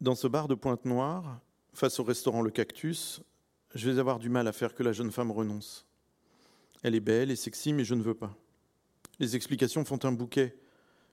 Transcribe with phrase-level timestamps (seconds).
[0.00, 1.40] Dans ce bar de Pointe-Noire,
[1.72, 3.20] face au restaurant Le Cactus,
[3.74, 5.86] je vais avoir du mal à faire que la jeune femme renonce.
[6.84, 8.36] Elle est belle et sexy, mais je ne veux pas.
[9.18, 10.56] Les explications font un bouquet.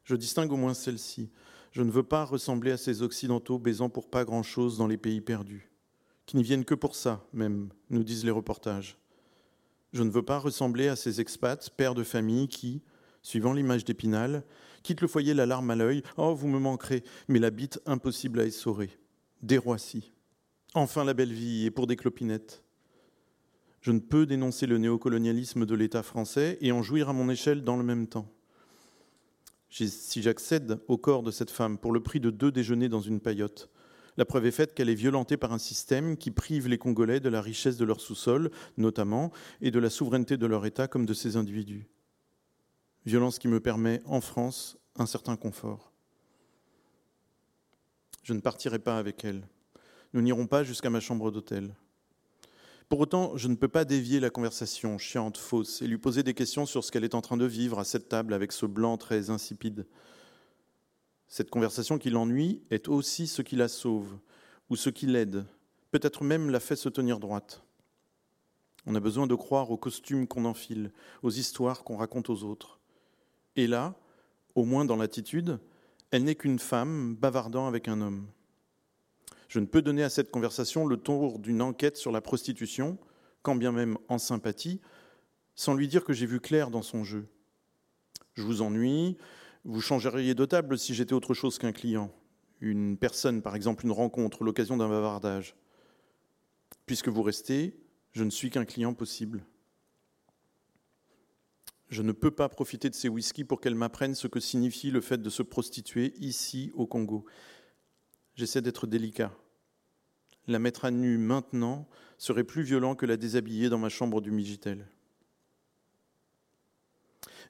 [0.03, 1.31] Je distingue au moins celle-ci.
[1.71, 5.19] Je ne veux pas ressembler à ces Occidentaux baisant pour pas grand-chose dans les pays
[5.19, 5.71] perdus,
[6.27, 8.99] qui n'y viennent que pour ça, même, nous disent les reportages.
[9.93, 12.83] Je ne veux pas ressembler à ces expats, pères de famille, qui,
[13.25, 14.43] suivant l'image d'Épinal,
[14.83, 16.03] quittent le foyer la larme à l'œil.
[16.15, 18.91] Oh, vous me manquerez, mais la bite impossible à essorer.
[19.41, 20.11] Des Roissy.
[20.75, 22.63] Enfin la belle vie, et pour des clopinettes.
[23.81, 27.63] Je ne peux dénoncer le néocolonialisme de l'État français et en jouir à mon échelle
[27.63, 28.31] dans le même temps.
[29.69, 33.21] Si j'accède au corps de cette femme pour le prix de deux déjeuners dans une
[33.21, 33.71] paillote,
[34.17, 37.29] la preuve est faite qu'elle est violentée par un système qui prive les Congolais de
[37.29, 39.31] la richesse de leur sous-sol, notamment,
[39.61, 41.87] et de la souveraineté de leur État comme de ces individus.
[43.05, 45.91] Violence qui me permet, en France, un certain confort.
[48.23, 49.47] Je ne partirai pas avec elle.
[50.13, 51.75] Nous n'irons pas jusqu'à ma chambre d'hôtel.
[52.89, 56.33] Pour autant, je ne peux pas dévier la conversation chiante, fausse, et lui poser des
[56.33, 58.97] questions sur ce qu'elle est en train de vivre à cette table avec ce blanc
[58.97, 59.85] très insipide.
[61.27, 64.17] Cette conversation qui l'ennuie est aussi ce qui la sauve,
[64.69, 65.45] ou ce qui l'aide,
[65.91, 67.61] peut-être même la fait se tenir droite.
[68.87, 70.91] On a besoin de croire aux costumes qu'on enfile,
[71.23, 72.74] aux histoires qu'on raconte aux autres.
[73.55, 73.95] Et là,
[74.55, 75.59] au moins dans l'attitude,
[76.11, 78.27] elle n'est qu'une femme bavardant avec un homme.
[79.47, 82.97] Je ne peux donner à cette conversation le tour d'une enquête sur la prostitution,
[83.41, 84.81] quand bien même en sympathie,
[85.55, 87.27] sans lui dire que j'ai vu clair dans son jeu.
[88.33, 89.17] Je vous ennuie,
[89.63, 92.11] vous changeriez de table si j'étais autre chose qu'un client,
[92.59, 95.55] une personne, par exemple une rencontre, l'occasion d'un bavardage.
[96.85, 97.77] Puisque vous restez,
[98.11, 99.45] je ne suis qu'un client possible.
[101.89, 105.01] Je ne peux pas profiter de ces whisky pour qu'elle m'apprenne ce que signifie le
[105.01, 107.25] fait de se prostituer ici au Congo.
[108.35, 109.31] J'essaie d'être délicat.
[110.47, 114.31] La mettre à nu maintenant serait plus violent que la déshabiller dans ma chambre du
[114.31, 114.87] Migitel.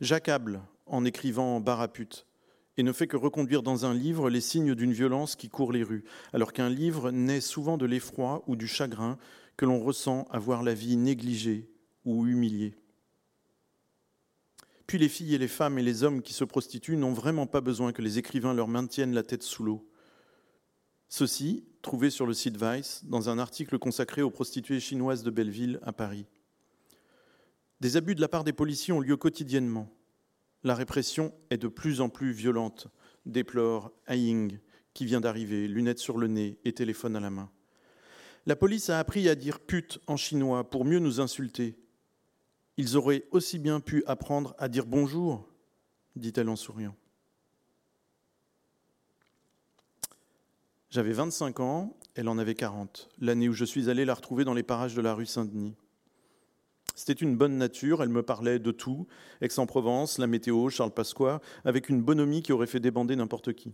[0.02, 2.26] J'accable en écrivant Barapute
[2.78, 5.84] et ne fait que reconduire dans un livre les signes d'une violence qui court les
[5.84, 6.04] rues,
[6.34, 9.18] alors qu'un livre naît souvent de l'effroi ou du chagrin
[9.56, 11.70] que l'on ressent à voir la vie négligée
[12.04, 12.76] ou humiliée.
[14.88, 17.62] Puis les filles et les femmes et les hommes qui se prostituent n'ont vraiment pas
[17.62, 19.90] besoin que les écrivains leur maintiennent la tête sous l'eau.
[21.08, 25.80] Ceci, trouvé sur le site Vice, dans un article consacré aux prostituées chinoises de Belleville
[25.84, 26.26] à Paris.
[27.80, 29.92] Des abus de la part des policiers ont lieu quotidiennement.
[30.64, 32.88] La répression est de plus en plus violente,
[33.26, 34.60] déplore Aing,
[34.94, 37.52] qui vient d'arriver, lunettes sur le nez et téléphone à la main.
[38.48, 41.76] La police a appris à dire pute en chinois pour mieux nous insulter.
[42.78, 45.48] Ils auraient aussi bien pu apprendre à dire bonjour,
[46.16, 46.96] dit-elle en souriant.
[50.90, 54.54] J'avais 25 ans, elle en avait 40, l'année où je suis allé la retrouver dans
[54.54, 55.76] les parages de la rue Saint-Denis.
[56.96, 59.06] C'était une bonne nature, elle me parlait de tout,
[59.42, 63.74] Aix-en-Provence, la météo, Charles Pasqua, avec une bonhomie qui aurait fait débander n'importe qui.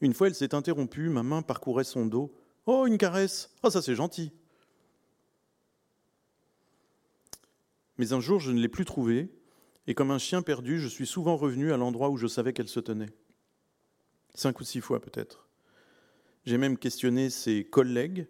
[0.00, 2.34] Une fois, elle s'est interrompue, ma main parcourait son dos.
[2.64, 4.32] Oh, une caresse Oh, ça c'est gentil
[8.02, 9.28] Mais un jour, je ne l'ai plus trouvée,
[9.86, 12.66] et comme un chien perdu, je suis souvent revenu à l'endroit où je savais qu'elle
[12.66, 13.10] se tenait.
[14.34, 15.46] Cinq ou six fois peut-être.
[16.44, 18.26] J'ai même questionné ses collègues,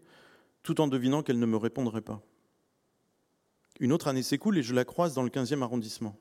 [0.62, 2.20] tout en devinant qu'elle ne me répondrait pas.
[3.80, 6.18] Une autre année s'écoule et je la croise dans le 15e arrondissement.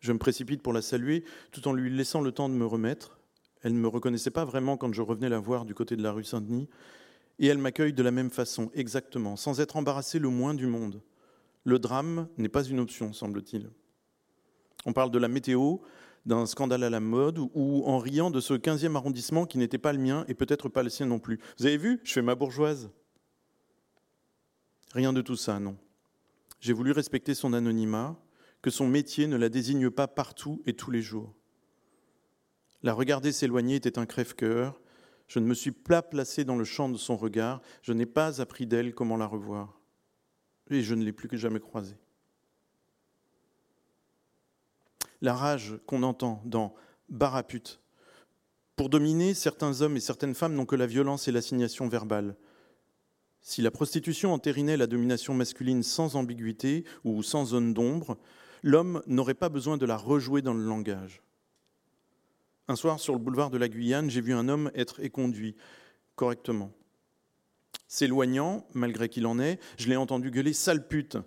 [0.00, 1.22] Je me précipite pour la saluer,
[1.52, 3.20] tout en lui laissant le temps de me remettre.
[3.62, 6.10] Elle ne me reconnaissait pas vraiment quand je revenais la voir du côté de la
[6.10, 6.68] rue Saint-Denis,
[7.38, 11.00] et elle m'accueille de la même façon, exactement, sans être embarrassée le moins du monde.
[11.64, 13.70] Le drame n'est pas une option, semble-t-il.
[14.86, 15.78] On parle de la météo,
[16.26, 19.92] d'un scandale à la mode ou en riant de ce 15e arrondissement qui n'était pas
[19.92, 21.38] le mien et peut-être pas le sien non plus.
[21.58, 22.90] Vous avez vu, je fais ma bourgeoise.
[24.92, 25.76] Rien de tout ça, non.
[26.60, 28.20] J'ai voulu respecter son anonymat,
[28.60, 31.34] que son métier ne la désigne pas partout et tous les jours.
[32.82, 34.80] La regarder s'éloigner était un crève-cœur.
[35.28, 37.62] Je ne me suis pas placé dans le champ de son regard.
[37.82, 39.79] Je n'ai pas appris d'elle comment la revoir.
[40.70, 41.96] Et je ne l'ai plus que jamais croisée
[45.22, 46.74] la rage qu'on entend dans
[47.08, 47.80] Barapute.
[48.76, 52.36] Pour dominer, certains hommes et certaines femmes n'ont que la violence et l'assignation verbale.
[53.42, 58.18] Si la prostitution entérinait la domination masculine sans ambiguïté ou sans zone d'ombre,
[58.62, 61.22] l'homme n'aurait pas besoin de la rejouer dans le langage.
[62.68, 65.56] Un soir, sur le boulevard de la Guyane, j'ai vu un homme être éconduit
[66.14, 66.70] correctement.
[67.92, 71.18] S'éloignant, malgré qu'il en est, je l'ai entendu gueuler sale pute.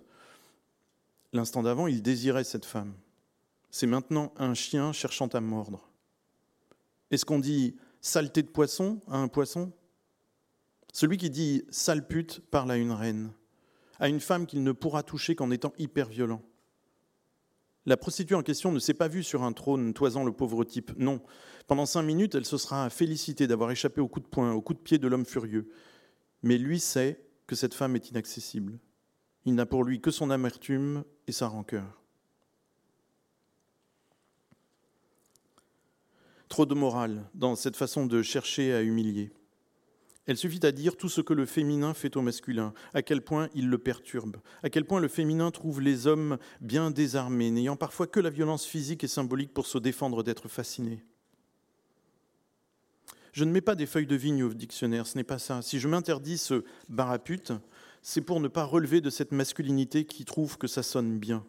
[1.32, 2.94] L'instant d'avant, il désirait cette femme
[3.74, 5.90] c'est maintenant un chien cherchant à mordre.
[7.10, 9.72] Est-ce qu'on dit saleté de poisson à un poisson?
[10.92, 13.32] Celui qui dit sale pute parle à une reine,
[13.98, 16.40] à une femme qu'il ne pourra toucher qu'en étant hyper violent.
[17.84, 20.92] La prostituée en question ne s'est pas vue sur un trône toisant le pauvre type.
[20.96, 21.20] Non.
[21.66, 24.74] Pendant cinq minutes, elle se sera félicitée d'avoir échappé au coup de poing, au coup
[24.74, 25.68] de pied de l'homme furieux.
[26.44, 28.78] Mais lui sait que cette femme est inaccessible.
[29.46, 32.02] Il n'a pour lui que son amertume et sa rancœur.
[36.50, 39.32] Trop de morale dans cette façon de chercher à humilier.
[40.26, 43.48] Elle suffit à dire tout ce que le féminin fait au masculin, à quel point
[43.54, 48.06] il le perturbe, à quel point le féminin trouve les hommes bien désarmés, n'ayant parfois
[48.06, 51.02] que la violence physique et symbolique pour se défendre d'être fascinés.
[53.34, 55.60] Je ne mets pas des feuilles de vigne au dictionnaire, ce n'est pas ça.
[55.60, 57.52] Si je m'interdis ce barapute,
[58.00, 61.44] c'est pour ne pas relever de cette masculinité qui trouve que ça sonne bien.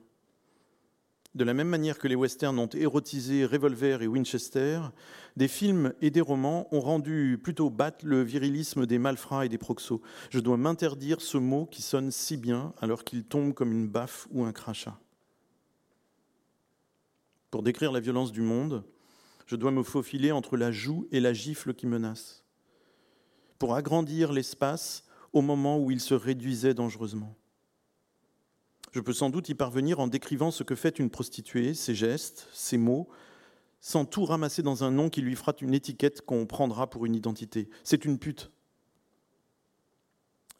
[1.36, 4.82] De la même manière que les westerns ont érotisé Revolver et Winchester,
[5.38, 9.60] des films et des romans ont rendu plutôt bat le virilisme des malfrats et des
[9.60, 10.02] proxos.
[10.32, 14.28] Je dois m'interdire ce mot qui sonne si bien alors qu'il tombe comme une baffe
[14.32, 14.98] ou un crachat.
[17.52, 18.84] Pour décrire la violence du monde,
[19.46, 22.44] je dois me faufiler entre la joue et la gifle qui menace.
[23.60, 27.36] Pour agrandir l'espace au moment où il se réduisait dangereusement.
[28.92, 32.48] Je peux sans doute y parvenir en décrivant ce que fait une prostituée, ses gestes,
[32.54, 33.10] ses mots,
[33.82, 37.14] sans tout ramasser dans un nom qui lui fera une étiquette qu'on prendra pour une
[37.14, 37.70] identité.
[37.84, 38.52] C'est une pute.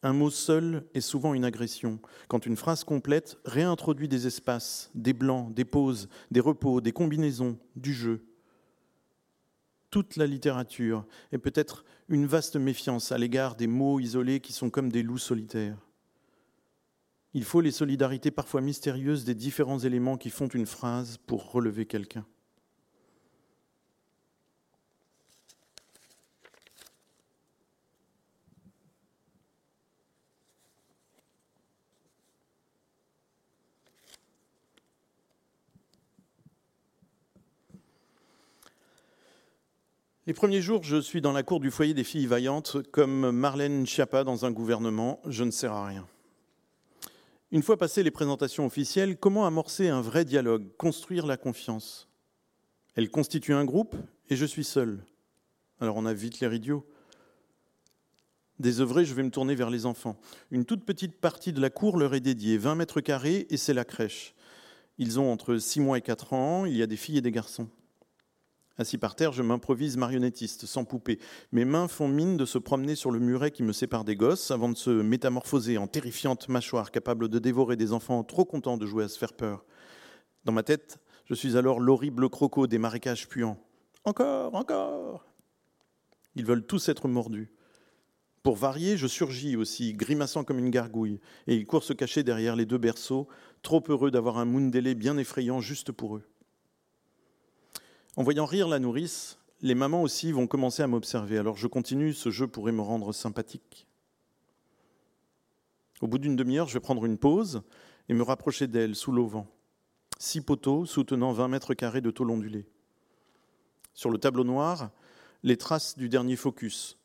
[0.04, 5.14] Un mot seul est souvent une agression, quand une phrase complète réintroduit des espaces, des
[5.14, 8.24] blancs, des pauses, des repos, des combinaisons, du jeu.
[9.96, 14.70] Toute la littérature est peut-être une vaste méfiance à l'égard des mots isolés qui sont
[14.70, 15.78] comme des loups solitaires.
[17.34, 21.86] Il faut les solidarités parfois mystérieuses des différents éléments qui font une phrase pour relever
[21.86, 22.26] quelqu'un.
[40.28, 43.86] Les premiers jours, je suis dans la cour du foyer des filles vaillantes, comme Marlène
[43.86, 46.08] Schiappa dans un gouvernement, je ne sers à rien.
[47.52, 52.10] Une fois passées les présentations officielles, comment amorcer un vrai dialogue, construire la confiance?
[52.96, 53.96] Elle constitue un groupe
[54.32, 55.06] et je suis seul.
[55.80, 56.88] Alors on a vite l'air idiot.
[58.58, 60.18] Désœuvré, je vais me tourner vers les enfants.
[60.50, 63.76] Une toute petite partie de la cour leur est dédiée, 20 mètres carrés, et c'est
[63.76, 64.34] la crèche.
[64.98, 67.32] Ils ont entre 6 mois et 4 ans, il y a des filles et des
[67.32, 67.70] garçons.
[68.78, 71.20] Assis par terre, je m'improvise marionnettiste, sans poupée.
[71.54, 74.52] Mes mains font mine de se promener sur le muret qui me sépare des gosses
[74.52, 78.86] avant de se métamorphoser en terrifiante mâchoire capable de dévorer des enfants trop contents de
[78.86, 79.64] jouer à se faire peur.
[80.44, 83.58] Dans ma tête, je suis alors l'horrible croco des marécages puants.
[84.04, 85.26] Encore, encore
[86.36, 87.54] Ils veulent tous être mordus.
[88.44, 92.58] Pour varier, je surgis aussi, grimaçant comme une gargouille, et ils courent se cacher derrière
[92.58, 93.28] les deux berceaux,
[93.64, 96.24] trop heureux d'avoir un Mundele bien effrayant juste pour eux.
[98.18, 101.38] En voyant rire la nourrice, les mamans aussi vont commencer à m'observer.
[101.38, 103.88] Alors je continue, ce jeu pourrait me rendre sympathique.
[106.02, 107.62] Au bout d'une demi-heure, je vais prendre une pause
[108.08, 109.44] et me rapprocher d'elle sous l'auvent.
[110.18, 112.66] Six poteaux soutenant 20 mètres carrés de tôle ondulée.
[113.94, 114.92] Sur le tableau noir,
[115.44, 116.98] les traces du dernier focus.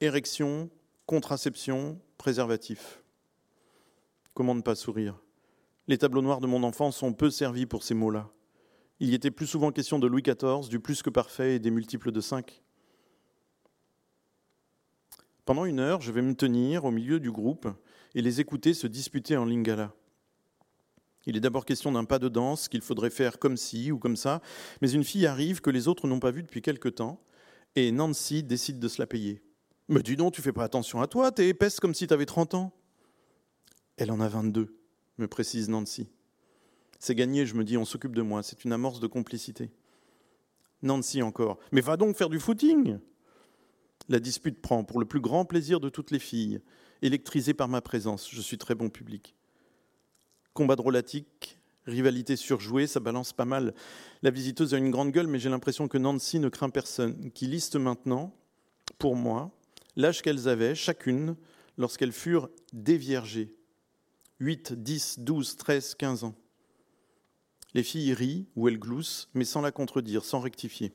[0.00, 0.68] Érection,
[1.06, 3.02] contraception, préservatif.
[4.34, 5.20] Comment ne pas sourire?
[5.86, 8.30] Les tableaux noirs de mon enfance sont peu servis pour ces mots-là.
[9.00, 12.12] Il était plus souvent question de Louis XIV, du plus que parfait et des multiples
[12.12, 12.62] de cinq.
[15.46, 17.66] Pendant une heure, je vais me tenir au milieu du groupe
[18.14, 19.94] et les écouter se disputer en lingala.
[21.26, 24.16] Il est d'abord question d'un pas de danse qu'il faudrait faire comme ci ou comme
[24.16, 24.42] ça,
[24.82, 27.22] mais une fille arrive que les autres n'ont pas vue depuis quelque temps,
[27.76, 29.42] et Nancy décide de se la payer.
[29.88, 32.26] Mais dis donc, tu fais pas attention à toi, t'es épaisse comme si tu avais
[32.26, 32.72] 30 ans.
[33.96, 34.76] Elle en a 22,
[35.18, 36.08] me précise Nancy.
[37.00, 38.42] C'est gagné, je me dis, on s'occupe de moi.
[38.42, 39.70] C'est une amorce de complicité.
[40.82, 41.58] Nancy encore.
[41.72, 42.98] Mais va donc faire du footing
[44.10, 46.60] La dispute prend, pour le plus grand plaisir de toutes les filles,
[47.00, 48.30] électrisée par ma présence.
[48.30, 49.34] Je suis très bon public.
[50.52, 53.74] Combat drôlatique, rivalité surjouée, ça balance pas mal.
[54.22, 57.30] La visiteuse a une grande gueule, mais j'ai l'impression que Nancy ne craint personne.
[57.30, 58.34] Qui liste maintenant,
[58.98, 59.50] pour moi,
[59.96, 61.34] l'âge qu'elles avaient, chacune,
[61.78, 63.54] lorsqu'elles furent déviergées.
[64.40, 66.34] 8, 10, 12, 13, 15 ans.
[67.74, 70.92] Les filles rient ou elles gloussent, mais sans la contredire, sans rectifier.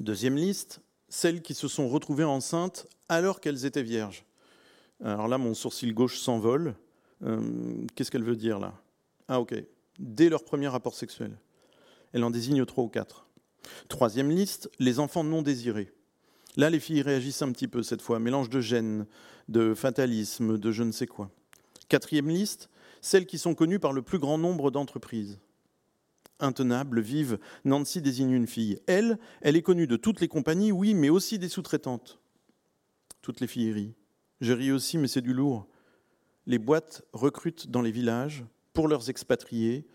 [0.00, 4.24] Deuxième liste, celles qui se sont retrouvées enceintes alors qu'elles étaient vierges.
[5.04, 6.74] Alors là, mon sourcil gauche s'envole.
[7.22, 8.74] Euh, qu'est-ce qu'elle veut dire là?
[9.28, 9.54] Ah ok,
[9.98, 11.36] dès leur premier rapport sexuel.
[12.12, 13.26] Elle en désigne trois ou quatre.
[13.88, 15.92] Troisième liste, les enfants non désirés.
[16.56, 19.06] Là, les filles réagissent un petit peu cette fois, mélange de gêne,
[19.48, 21.30] de fatalisme, de je ne sais quoi.
[21.88, 22.68] Quatrième liste,
[23.00, 25.38] celles qui sont connues par le plus grand nombre d'entreprises.
[26.40, 28.80] Intenable, vive, Nancy désigne une fille.
[28.86, 32.20] Elle, elle est connue de toutes les compagnies, oui, mais aussi des sous-traitantes.
[33.22, 33.94] Toutes les filles rient.
[34.40, 35.66] Je ris aussi, mais c'est du lourd.
[36.46, 39.86] Les boîtes recrutent dans les villages, pour leurs expatriés,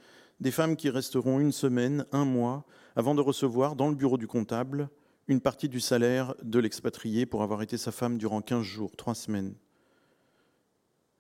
[0.42, 4.28] des femmes qui resteront une semaine, un mois, avant de recevoir dans le bureau du
[4.28, 4.90] comptable
[5.28, 9.16] une partie du salaire de l'expatrié pour avoir été sa femme durant 15 jours, trois
[9.16, 9.56] semaines.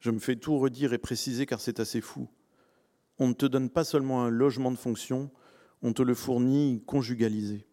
[0.04, 2.28] Je me fais tout redire et préciser car c'est assez fou.
[3.20, 5.32] On ne te donne pas seulement un logement de fonction,
[5.82, 7.66] on te le fournit conjugalisé.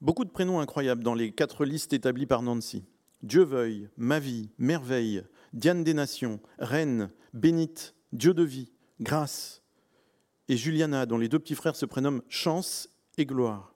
[0.00, 2.84] Beaucoup de prénoms incroyables dans les quatre listes établies par Nancy.
[3.24, 9.64] Dieu veuille, ma vie, merveille, Diane des Nations, Reine, Bénite, Dieu de vie, Grâce,
[10.46, 12.88] et Juliana, dont les deux petits frères se prénomment Chance
[13.18, 13.71] et Gloire.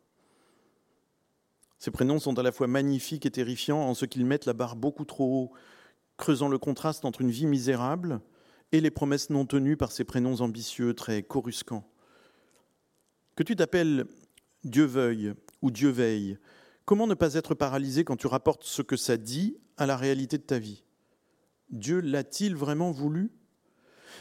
[1.86, 4.74] Ces prénoms sont à la fois magnifiques et terrifiants en ce qu'ils mettent la barre
[4.74, 5.52] beaucoup trop haut,
[6.16, 8.20] creusant le contraste entre une vie misérable
[8.72, 11.88] et les promesses non tenues par ces prénoms ambitieux, très coruscants.
[13.36, 14.06] Que tu t'appelles
[14.64, 16.38] Dieu veuille ou Dieu veille,
[16.86, 20.38] comment ne pas être paralysé quand tu rapportes ce que ça dit à la réalité
[20.38, 20.82] de ta vie?
[21.70, 23.30] Dieu l'a-t-il vraiment voulu?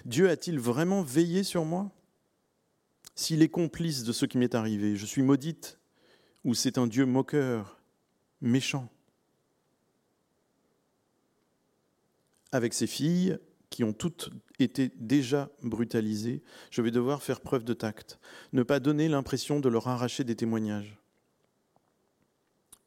[0.06, 1.92] Dieu a-t-il vraiment veillé sur moi?
[3.16, 5.80] S'il est complice de ce qui m'est arrivé, je suis maudite
[6.46, 7.82] ou c'est un Dieu moqueur,
[8.40, 8.88] méchant
[12.52, 13.38] Avec ces filles
[13.72, 18.20] qui ont toutes été déjà brutalisées, je vais devoir faire preuve de tact,
[18.54, 20.98] ne pas donner l'impression de leur arracher des témoignages.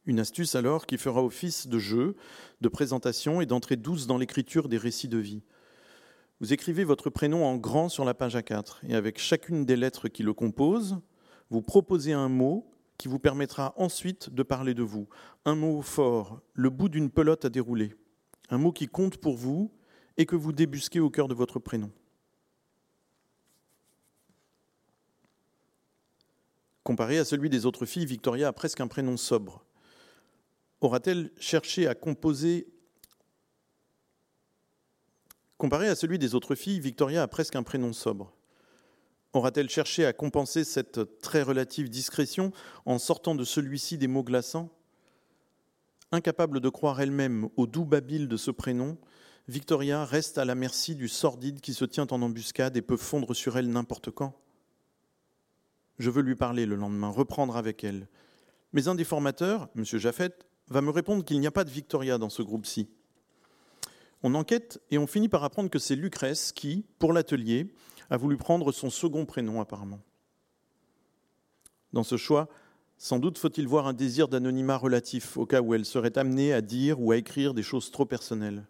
[0.07, 2.17] Une astuce alors qui fera office de jeu,
[2.63, 5.43] de présentation et d'entrée douce dans l'écriture des récits de vie.
[6.41, 10.09] Vous écrivez votre prénom en grand sur la page A4 et avec chacune des lettres
[10.09, 10.99] qui le composent,
[11.51, 15.09] vous proposez un mot qui vous permettra ensuite de parler de vous.
[15.45, 17.95] Un mot fort, le bout d'une pelote à dérouler.
[18.51, 19.73] Un mot qui compte pour vous
[20.17, 21.91] et que vous débusquez au cœur de votre prénom.
[26.83, 29.65] Comparé à celui des autres filles, Victoria a presque un prénom sobre
[30.81, 32.69] aura-t-elle cherché à composer?
[35.57, 38.33] Comparé à celui des autres filles, Victoria a presque un prénom sobre.
[39.35, 42.53] Aura-t-elle cherché à compenser cette très relative discrétion
[42.87, 44.71] en sortant de celui-ci des mots glaçants?
[46.13, 48.97] Incapable de croire elle-même au doux babil de ce prénom,
[49.47, 53.35] Victoria reste à la merci du sordide qui se tient en embuscade et peut fondre
[53.35, 54.35] sur elle n'importe quand.
[55.99, 58.09] Je veux lui parler le lendemain, reprendre avec elle.
[58.73, 59.85] Mais un des formateurs, M.
[59.85, 60.33] Jaffet,
[60.69, 62.89] va me répondre qu'il n'y a pas de Victoria dans ce groupe-ci.
[64.23, 67.73] On enquête et on finit par apprendre que c'est Lucrèce qui, pour l'atelier,
[68.11, 70.01] a voulu prendre son second prénom apparemment.
[71.93, 72.49] Dans ce choix,
[72.97, 76.61] sans doute faut-il voir un désir d'anonymat relatif au cas où elle serait amenée à
[76.61, 78.67] dire ou à écrire des choses trop personnelles.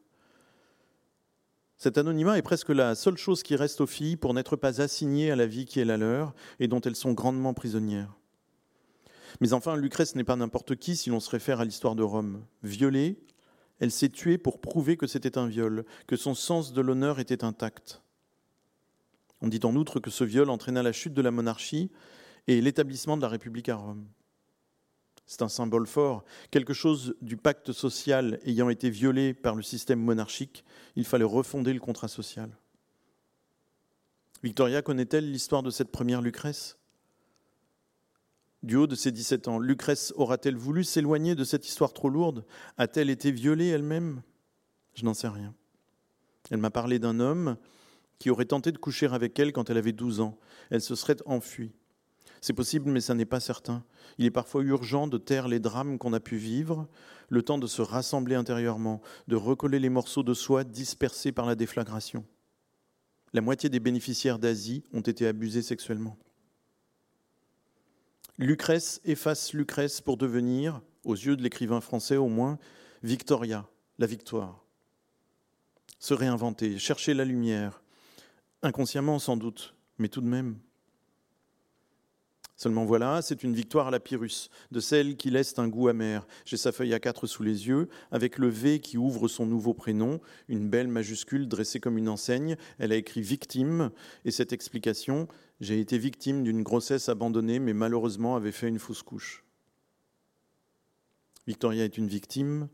[1.77, 5.31] Cet anonymat est presque la seule chose qui reste aux filles pour n'être pas assignées
[5.31, 8.17] à la vie qui est la leur et dont elles sont grandement prisonnières.
[9.41, 12.45] Mais enfin, Lucrèce n'est pas n'importe qui si l'on se réfère à l'histoire de Rome.
[12.63, 13.21] Violée,
[13.79, 17.45] elle s'est tuée pour prouver que c'était un viol, que son sens de l'honneur était
[17.45, 18.03] intact.
[19.41, 21.91] On dit en outre que ce viol entraîna la chute de la monarchie
[22.47, 24.07] et l'établissement de la République à Rome.
[25.27, 30.01] C'est un symbole fort, quelque chose du pacte social ayant été violé par le système
[30.01, 30.65] monarchique,
[30.97, 32.57] il fallait refonder le contrat social.
[34.43, 36.79] Victoria connaît-elle l'histoire de cette première Lucrèce?
[38.63, 39.59] Du haut de ses 17 ans.
[39.59, 42.45] Lucrèce aura-t-elle voulu s'éloigner de cette histoire trop lourde?
[42.77, 44.23] A-t-elle été violée elle-même?
[44.95, 45.55] Je n'en sais rien.
[46.51, 47.57] Elle m'a parlé d'un homme
[48.19, 50.39] qui aurait tenté de coucher avec elle quand elle avait 12 ans.
[50.71, 51.73] Elle se serait enfuie.
[52.41, 53.85] C'est possible, mais ça n'est pas certain.
[54.17, 56.89] Il est parfois urgent de taire les drames qu'on a pu vivre,
[57.29, 61.55] le temps de se rassembler intérieurement, de recoller les morceaux de soie dispersés par la
[61.55, 62.25] déflagration.
[63.33, 66.17] La moitié des bénéficiaires d'Asie ont été abusés sexuellement.
[68.39, 72.59] Lucrèce efface Lucrèce pour devenir, aux yeux de l'écrivain français au moins,
[73.03, 74.65] Victoria, la victoire.
[75.99, 77.83] Se réinventer, chercher la lumière,
[78.63, 80.59] inconsciemment sans doute, mais tout de même.
[82.59, 86.27] Seulement voilà, c'est une victoire à la Pyrrhus, de celle qui laisse un goût amer.
[86.45, 89.75] J'ai sa feuille à quatre sous les yeux, avec le V qui ouvre son nouveau
[89.75, 92.57] prénom, une belle majuscule dressée comme une enseigne.
[92.81, 93.93] Elle a écrit victime,
[94.25, 95.29] et cette explication,
[95.61, 99.45] j'ai été victime d'une grossesse abandonnée, mais malheureusement avait fait une fausse couche.
[101.47, 102.69] Victoria est une victime,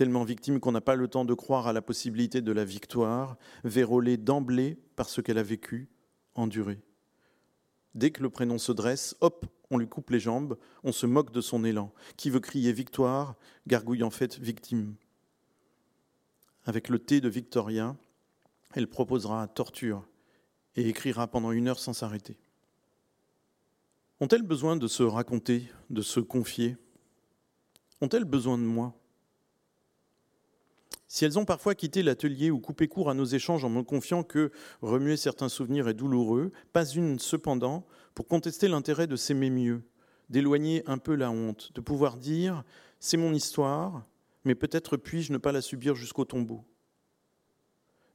[0.00, 3.36] tellement victime qu'on n'a pas le temps de croire à la possibilité de la victoire,
[3.64, 5.90] vérolée d'emblée par ce qu'elle a vécu,
[6.34, 6.80] enduré.
[7.94, 11.32] Dès que le prénom se dresse, hop, on lui coupe les jambes, on se moque
[11.32, 11.92] de son élan.
[12.16, 14.94] Qui veut crier victoire, gargouille en fait victime.
[16.64, 17.94] Avec le T de Victoria,
[18.72, 20.08] elle proposera torture
[20.76, 22.38] et écrira pendant une heure sans s'arrêter.
[24.18, 26.78] Ont-elles besoin de se raconter, de se confier?
[28.00, 28.96] Ont-elles besoin de moi?
[31.12, 34.22] Si elles ont parfois quitté l'atelier ou coupé court à nos échanges en me confiant
[34.22, 39.82] que remuer certains souvenirs est douloureux, pas une cependant pour contester l'intérêt de s'aimer mieux,
[40.28, 42.62] d'éloigner un peu la honte, de pouvoir dire
[43.00, 44.06] c'est mon histoire,
[44.44, 46.64] mais peut-être puis-je ne pas la subir jusqu'au tombeau.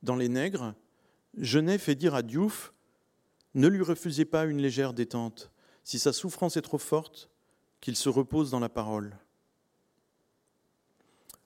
[0.01, 0.73] Dans Les Nègres,
[1.37, 2.73] Genet fait dire à Diouf
[3.55, 5.51] Ne lui refusez pas une légère détente.
[5.83, 7.29] Si sa souffrance est trop forte,
[7.81, 9.17] qu'il se repose dans la parole.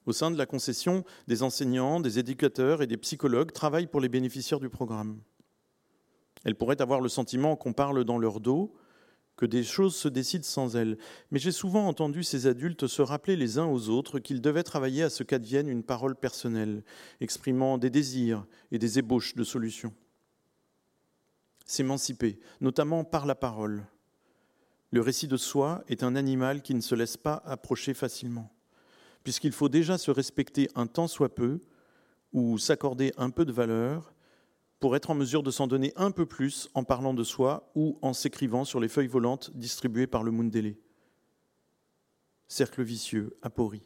[0.09, 4.09] Au sein de la concession, des enseignants, des éducateurs et des psychologues travaillent pour les
[4.09, 5.21] bénéficiaires du programme.
[6.43, 8.73] Elles pourraient avoir le sentiment qu'on parle dans leur dos,
[9.35, 10.97] que des choses se décident sans elles.
[11.29, 15.03] Mais j'ai souvent entendu ces adultes se rappeler les uns aux autres qu'ils devaient travailler
[15.03, 16.83] à ce qu'advienne une parole personnelle,
[17.21, 19.93] exprimant des désirs et des ébauches de solutions.
[21.67, 23.85] S'émanciper, notamment par la parole.
[24.89, 28.51] Le récit de soi est un animal qui ne se laisse pas approcher facilement,
[29.23, 31.61] puisqu'il faut déjà se respecter un temps soit peu,
[32.33, 34.13] ou s'accorder un peu de valeur,
[34.79, 37.99] pour être en mesure de s'en donner un peu plus en parlant de soi ou
[38.01, 40.77] en s'écrivant sur les feuilles volantes distribuées par le Mundele.
[42.47, 43.83] Cercle vicieux, aporie.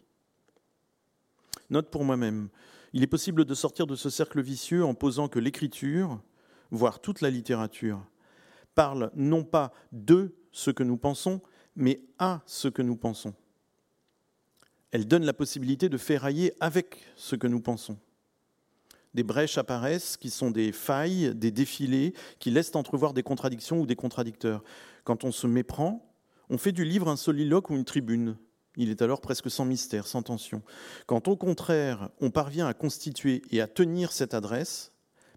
[1.70, 2.50] Note pour moi-même,
[2.94, 6.22] il est possible de sortir de ce cercle vicieux en posant que l'écriture,
[6.70, 8.06] voire toute la littérature,
[8.76, 11.42] parle non pas de ce que nous pensons,
[11.76, 13.34] mais à ce que nous pensons.
[14.94, 17.98] Elle donne la possibilité de ferrailler avec ce que nous pensons
[19.14, 23.86] des brèches apparaissent qui sont des failles, des défilés, qui laissent entrevoir des contradictions ou
[23.86, 24.64] des contradicteurs.
[25.04, 26.12] Quand on se méprend,
[26.50, 28.38] on fait du livre un soliloque ou une tribune.
[28.76, 30.64] Il est alors presque sans mystère, sans tension.
[31.06, 34.92] Quand au contraire, on parvient à constituer et à tenir cette adresse,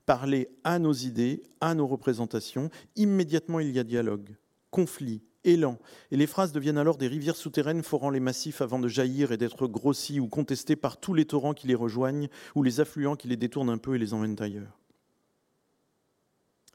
[0.07, 4.37] parler à nos idées, à nos représentations, immédiatement il y a dialogue,
[4.71, 5.79] conflit, élan,
[6.11, 9.37] et les phrases deviennent alors des rivières souterraines forant les massifs avant de jaillir et
[9.37, 13.29] d'être grossies ou contestées par tous les torrents qui les rejoignent ou les affluents qui
[13.29, 14.79] les détournent un peu et les emmènent ailleurs.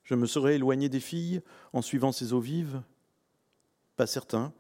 [0.04, 1.42] Je me serais éloigné des filles
[1.74, 2.82] en suivant ces eaux vives
[3.96, 4.52] Pas certain.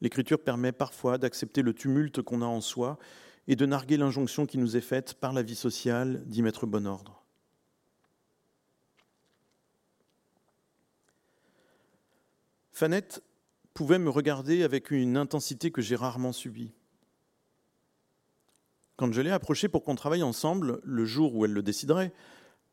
[0.00, 2.98] L'écriture permet parfois d'accepter le tumulte qu'on a en soi
[3.48, 6.86] et de narguer l'injonction qui nous est faite par la vie sociale d'y mettre bon
[6.86, 7.24] ordre.
[12.78, 13.24] Fanette
[13.78, 16.72] pouvait me regarder avec une intensité que j'ai rarement subie.
[18.96, 22.12] Quand je l'ai approchée pour qu'on travaille ensemble, le jour où elle le déciderait,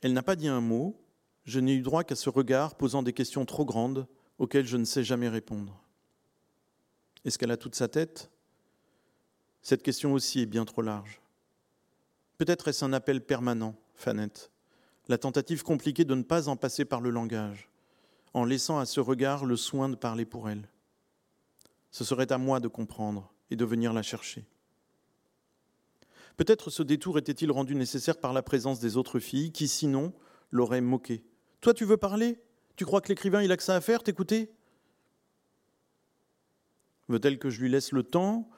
[0.01, 0.99] elle n'a pas dit un mot,
[1.43, 4.07] je n'ai eu droit qu'à ce regard posant des questions trop grandes
[4.39, 5.79] auxquelles je ne sais jamais répondre.
[7.23, 8.31] Est-ce qu'elle a toute sa tête?
[9.61, 11.21] Cette question aussi est bien trop large.
[12.39, 14.49] Peut-être est-ce un appel permanent, Fanette,
[15.07, 17.69] la tentative compliquée de ne pas en passer par le langage,
[18.33, 20.67] en laissant à ce regard le soin de parler pour elle.
[21.95, 24.45] Ce serait à moi de comprendre et de venir la chercher.
[26.35, 30.11] Peut-être ce détour était-il rendu nécessaire par la présence des autres filles qui, sinon,
[30.51, 31.23] l'auraient moqué.
[31.61, 32.37] Toi, tu veux parler?
[32.75, 34.51] Tu crois que l'écrivain, il a que ça à faire, t'écouter?
[37.07, 38.49] Veut-elle que je lui laisse le temps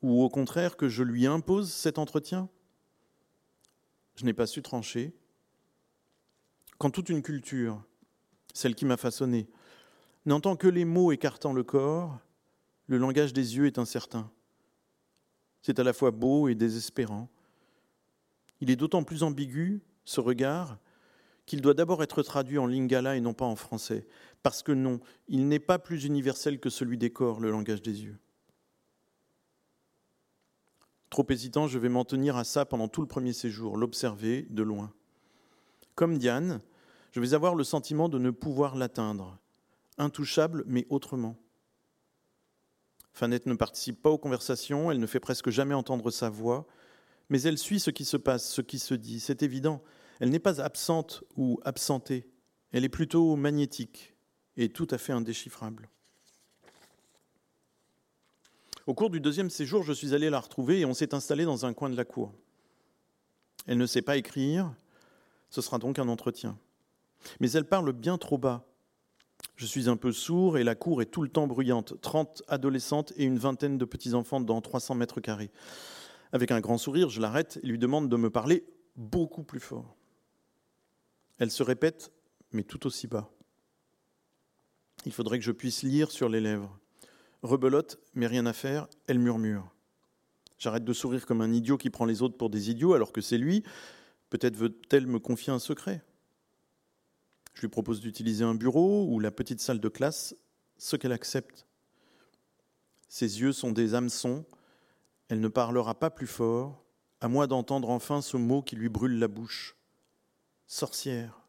[0.00, 2.48] ou au contraire que je lui impose cet entretien?
[4.16, 5.14] Je n'ai pas su trancher.
[6.78, 7.84] Quand toute une culture,
[8.54, 9.50] celle qui m'a façonné,
[10.24, 12.20] n'entend que les mots écartant le corps,
[12.86, 14.30] le langage des yeux est incertain.
[15.62, 17.28] C'est à la fois beau et désespérant.
[18.60, 20.78] Il est d'autant plus ambigu, ce regard,
[21.46, 24.06] qu'il doit d'abord être traduit en lingala et non pas en français.
[24.42, 28.04] Parce que non, il n'est pas plus universel que celui des corps, le langage des
[28.04, 28.18] yeux.
[31.10, 34.62] Trop hésitant, je vais m'en tenir à ça pendant tout le premier séjour, l'observer de
[34.62, 34.92] loin.
[35.94, 36.60] Comme Diane,
[37.12, 39.38] je vais avoir le sentiment de ne pouvoir l'atteindre,
[39.96, 41.36] intouchable mais autrement.
[43.14, 46.66] Fanette ne participe pas aux conversations, elle ne fait presque jamais entendre sa voix,
[47.28, 49.82] mais elle suit ce qui se passe, ce qui se dit, c'est évident.
[50.18, 52.28] Elle n'est pas absente ou absentée,
[52.72, 54.16] elle est plutôt magnétique
[54.56, 55.88] et tout à fait indéchiffrable.
[58.88, 61.64] Au cours du deuxième séjour, je suis allé la retrouver et on s'est installé dans
[61.64, 62.34] un coin de la cour.
[63.66, 64.74] Elle ne sait pas écrire,
[65.50, 66.58] ce sera donc un entretien.
[67.38, 68.66] Mais elle parle bien trop bas
[69.56, 72.00] je suis un peu sourd et la cour est tout le temps bruyante.
[72.00, 75.50] Trente adolescentes et une vingtaine de petits-enfants dans 300 mètres carrés.
[76.32, 78.64] Avec un grand sourire, je l'arrête et lui demande de me parler
[78.96, 79.96] beaucoup plus fort.
[81.38, 82.12] Elle se répète,
[82.52, 83.30] mais tout aussi bas.
[85.06, 86.78] Il faudrait que je puisse lire sur les lèvres.
[87.42, 89.70] Rebelote, mais rien à faire, elle murmure.
[90.58, 93.20] J'arrête de sourire comme un idiot qui prend les autres pour des idiots alors que
[93.20, 93.62] c'est lui.
[94.30, 96.02] Peut-être veut-elle me confier un secret.
[97.54, 100.34] Je lui propose d'utiliser un bureau ou la petite salle de classe,
[100.76, 101.66] ce qu'elle accepte.
[103.08, 104.44] Ses yeux sont des hameçons,
[105.28, 106.84] elle ne parlera pas plus fort,
[107.20, 109.76] à moi d'entendre enfin ce mot qui lui brûle la bouche.
[110.66, 111.40] Sorcière.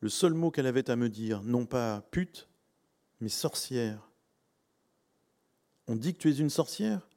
[0.00, 2.48] Le seul mot qu'elle avait à me dire, non pas pute,
[3.20, 4.08] mais sorcière.
[5.86, 7.08] On dit que tu es une sorcière?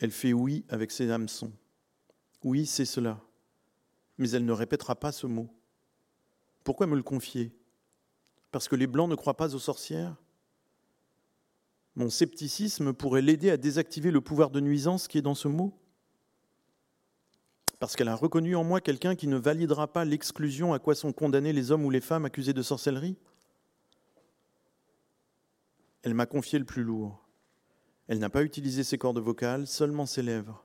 [0.00, 1.52] Elle fait oui avec ses hameçons.
[2.42, 3.20] Oui, c'est cela.
[4.18, 5.48] Mais elle ne répétera pas ce mot.
[6.62, 7.52] Pourquoi me le confier?
[8.50, 10.16] Parce que les Blancs ne croient pas aux sorcières?
[11.96, 15.78] Mon scepticisme pourrait l'aider à désactiver le pouvoir de nuisance qui est dans ce mot?
[17.78, 21.12] Parce qu'elle a reconnu en moi quelqu'un qui ne validera pas l'exclusion à quoi sont
[21.12, 23.16] condamnés les hommes ou les femmes accusés de sorcellerie?
[26.02, 27.26] Elle m'a confié le plus lourd.
[28.08, 30.64] Elle n'a pas utilisé ses cordes vocales, seulement ses lèvres.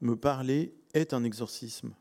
[0.00, 1.94] Me parler est un exorcisme.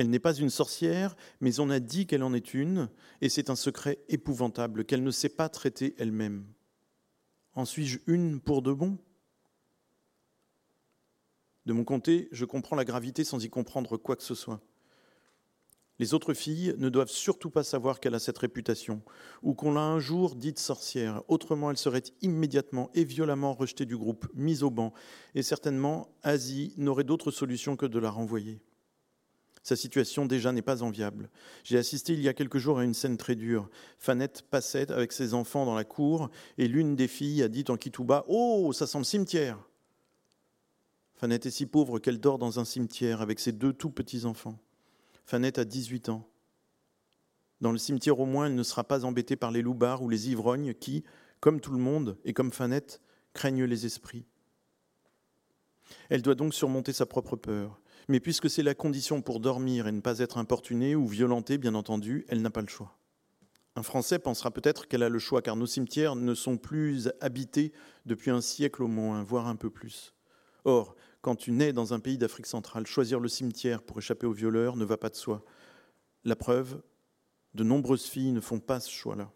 [0.00, 2.88] Elle n'est pas une sorcière, mais on a dit qu'elle en est une,
[3.20, 6.46] et c'est un secret épouvantable qu'elle ne sait pas traiter elle-même.
[7.52, 8.96] En suis-je une pour de bon?
[11.66, 14.62] De mon côté, je comprends la gravité sans y comprendre quoi que ce soit.
[15.98, 19.02] Les autres filles ne doivent surtout pas savoir qu'elle a cette réputation,
[19.42, 23.98] ou qu'on l'a un jour dite sorcière, autrement elle serait immédiatement et violemment rejetée du
[23.98, 24.94] groupe, mise au banc,
[25.34, 28.62] et certainement Asie n'aurait d'autre solution que de la renvoyer.
[29.70, 31.30] Sa situation déjà n'est pas enviable.
[31.62, 33.70] J'ai assisté il y a quelques jours à une scène très dure.
[34.00, 36.28] Fanette passait avec ses enfants dans la cour
[36.58, 39.60] et l'une des filles a dit en kitouba Oh, ça sent le cimetière
[41.14, 44.58] Fanette est si pauvre qu'elle dort dans un cimetière avec ses deux tout petits enfants.
[45.24, 46.28] Fanette a 18 ans.
[47.60, 50.30] Dans le cimetière au moins, elle ne sera pas embêtée par les loupards ou les
[50.30, 51.04] ivrognes qui,
[51.38, 53.00] comme tout le monde et comme Fanette,
[53.34, 54.26] craignent les esprits.
[56.08, 57.80] Elle doit donc surmonter sa propre peur.
[58.10, 61.76] Mais puisque c'est la condition pour dormir et ne pas être importunée ou violentée, bien
[61.76, 62.98] entendu, elle n'a pas le choix.
[63.76, 67.72] Un Français pensera peut-être qu'elle a le choix, car nos cimetières ne sont plus habités
[68.06, 70.12] depuis un siècle au moins, voire un peu plus.
[70.64, 74.32] Or, quand tu nais dans un pays d'Afrique centrale, choisir le cimetière pour échapper aux
[74.32, 75.44] violeurs ne va pas de soi.
[76.24, 76.82] La preuve,
[77.54, 79.30] de nombreuses filles ne font pas ce choix-là.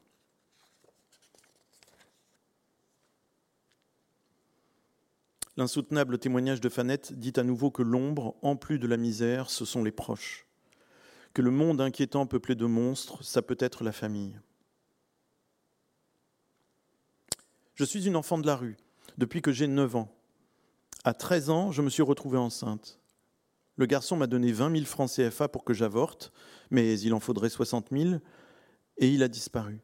[5.56, 9.64] L'insoutenable témoignage de Fanette dit à nouveau que l'ombre, en plus de la misère, ce
[9.64, 10.46] sont les proches.
[11.32, 14.38] Que le monde inquiétant peuplé de monstres, ça peut être la famille.
[17.74, 18.76] Je suis une enfant de la rue
[19.16, 20.12] depuis que j'ai 9 ans.
[21.04, 22.98] À 13 ans, je me suis retrouvée enceinte.
[23.76, 26.32] Le garçon m'a donné 20 000 francs CFA pour que j'avorte,
[26.70, 28.20] mais il en faudrait 60 000,
[28.98, 29.80] et il a disparu.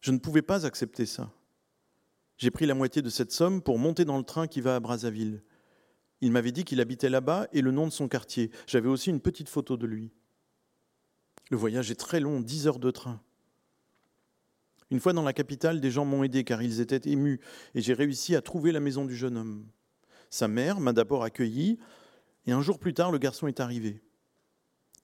[0.00, 1.30] Je ne pouvais pas accepter ça.
[2.38, 4.80] J'ai pris la moitié de cette somme pour monter dans le train qui va à
[4.80, 5.42] Brazzaville.
[6.20, 8.50] Il m'avait dit qu'il habitait là-bas et le nom de son quartier.
[8.66, 10.12] J'avais aussi une petite photo de lui.
[11.50, 13.20] Le voyage est très long, dix heures de train.
[14.90, 17.40] Une fois dans la capitale, des gens m'ont aidé car ils étaient émus
[17.74, 19.66] et j'ai réussi à trouver la maison du jeune homme.
[20.30, 21.78] Sa mère m'a d'abord accueilli
[22.46, 24.02] et un jour plus tard, le garçon est arrivé.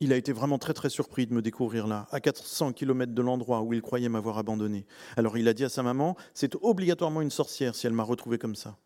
[0.03, 3.23] Il a été vraiment très très surpris de me découvrir là, à 400 km de
[3.23, 4.85] l'endroit où il croyait m'avoir abandonné.
[5.17, 8.37] Alors il a dit à sa maman, c'est obligatoirement une sorcière si elle m'a retrouvé
[8.37, 8.77] comme ça.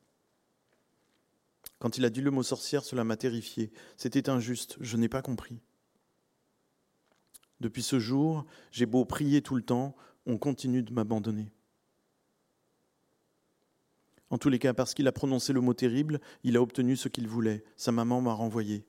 [1.78, 3.72] Quand il a dit le mot sorcière, cela m'a terrifié.
[3.96, 5.58] C'était injuste, je n'ai pas compris.
[7.60, 11.50] Depuis ce jour, j'ai beau prier tout le temps, on continue de m'abandonner.
[14.28, 17.08] En tous les cas, parce qu'il a prononcé le mot terrible, il a obtenu ce
[17.08, 17.64] qu'il voulait.
[17.78, 18.84] Sa maman m'a renvoyé.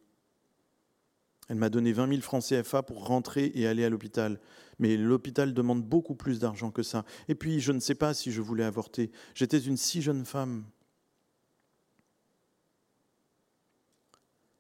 [1.50, 4.40] Elle m'a donné 20 000 francs CFA pour rentrer et aller à l'hôpital.
[4.80, 7.06] Mais l'hôpital demande beaucoup plus d'argent que ça.
[7.30, 9.12] Et puis, je ne sais pas si je voulais avorter.
[9.34, 10.66] J'étais une si jeune femme.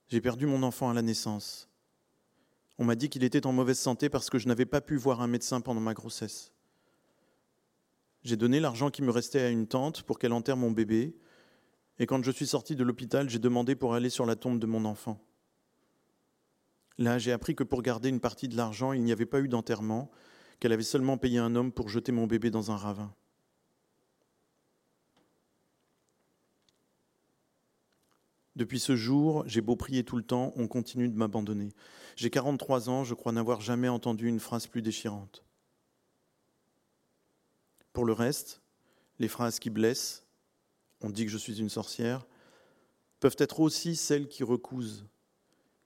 [0.08, 1.69] J'ai perdu mon enfant à la naissance.
[2.78, 5.21] On m'a dit qu'il était en mauvaise santé parce que je n'avais pas pu voir
[5.21, 6.54] un médecin pendant ma grossesse.
[8.23, 11.15] J'ai donné l'argent qui me restait à une tante pour qu'elle enterre mon bébé.
[12.00, 14.65] Et quand je suis sorti de l'hôpital, j'ai demandé pour aller sur la tombe de
[14.65, 15.27] mon enfant.
[16.98, 19.48] Là, j'ai appris que pour garder une partie de l'argent, il n'y avait pas eu
[19.48, 20.10] d'enterrement,
[20.60, 23.14] qu'elle avait seulement payé un homme pour jeter mon bébé dans un ravin.
[28.56, 31.70] Depuis ce jour, j'ai beau prier tout le temps, on continue de m'abandonner.
[32.16, 35.44] J'ai 43 ans, je crois n'avoir jamais entendu une phrase plus déchirante.
[37.94, 38.64] Pour le reste,
[39.20, 40.26] les phrases qui blessent,
[41.02, 42.26] on dit que je suis une sorcière,
[43.20, 45.06] peuvent être aussi celles qui recousent,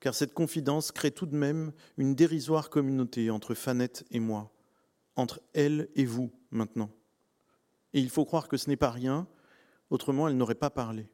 [0.01, 4.51] car cette confidence crée tout de même une dérisoire communauté entre Fanette et moi,
[5.15, 6.89] entre elle et vous maintenant.
[7.93, 9.27] Et il faut croire que ce n'est pas rien,
[9.89, 11.07] autrement elle n'aurait pas parlé.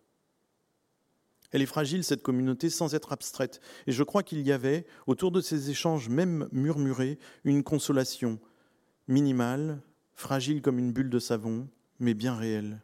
[1.52, 3.62] Elle est fragile, cette communauté, sans être abstraite.
[3.88, 8.40] Et je crois qu'il y avait, autour de ces échanges, même murmurés, une consolation,
[9.08, 9.82] minimale,
[10.14, 11.70] fragile comme une bulle de savon,
[12.00, 12.82] mais bien réelle.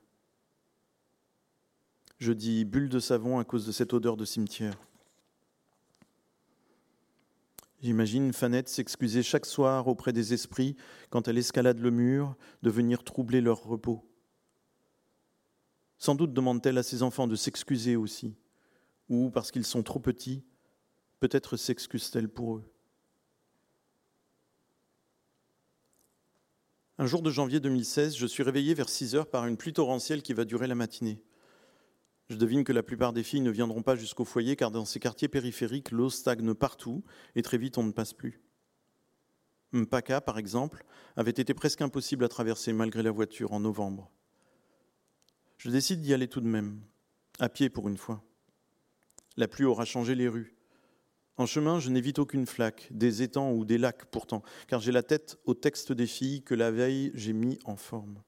[2.19, 4.77] Je dis bulle de savon à cause de cette odeur de cimetière.
[7.83, 10.77] J'imagine Fanette s'excuser chaque soir auprès des esprits
[11.09, 14.09] quand elle escalade le mur de venir troubler leur repos.
[15.97, 18.37] Sans doute demande-t-elle à ses enfants de s'excuser aussi,
[19.09, 20.45] ou parce qu'ils sont trop petits,
[21.19, 22.63] peut-être s'excuse-t-elle pour eux.
[26.99, 30.21] Un jour de janvier 2016, je suis réveillé vers 6 heures par une pluie torrentielle
[30.21, 31.21] qui va durer la matinée.
[32.29, 34.99] Je devine que la plupart des filles ne viendront pas jusqu'au foyer car dans ces
[34.99, 37.03] quartiers périphériques, l'eau stagne partout
[37.36, 38.41] et très vite on ne passe plus.
[39.73, 44.12] Mpaka, par exemple, avait été presque impossible à traverser malgré la voiture en novembre.
[45.57, 46.81] Je décide d'y aller tout de même,
[47.39, 48.23] à pied pour une fois.
[49.36, 50.55] La pluie aura changé les rues.
[51.38, 55.01] En chemin, je n'évite aucune flaque, des étangs ou des lacs pourtant, car j'ai la
[55.01, 58.21] tête au texte des filles que la veille j'ai mis en forme.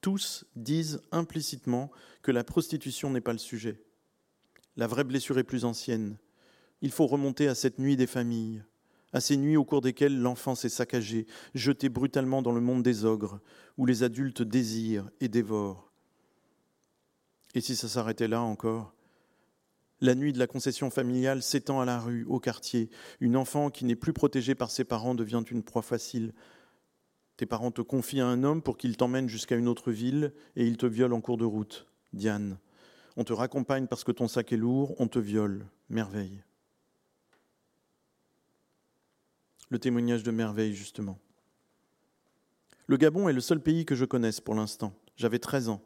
[0.00, 1.90] Tous disent implicitement
[2.22, 3.82] que la prostitution n'est pas le sujet.
[4.76, 6.18] La vraie blessure est plus ancienne.
[6.80, 8.64] Il faut remonter à cette nuit des familles,
[9.12, 13.04] à ces nuits au cours desquelles l'enfance est saccagée, jetée brutalement dans le monde des
[13.04, 13.40] ogres,
[13.76, 15.92] où les adultes désirent et dévorent.
[17.54, 18.94] Et si ça s'arrêtait là encore?
[20.00, 22.88] La nuit de la concession familiale s'étend à la rue, au quartier.
[23.20, 26.32] Une enfant qui n'est plus protégée par ses parents devient une proie facile.
[27.40, 30.66] Tes parents te confient à un homme pour qu'il t'emmène jusqu'à une autre ville et
[30.66, 31.86] il te viole en cours de route.
[32.12, 32.58] Diane.
[33.16, 35.64] On te raccompagne parce que ton sac est lourd, on te viole.
[35.88, 36.44] Merveille.
[39.70, 41.18] Le témoignage de merveille, justement.
[42.86, 44.92] Le Gabon est le seul pays que je connaisse pour l'instant.
[45.16, 45.82] J'avais 13 ans.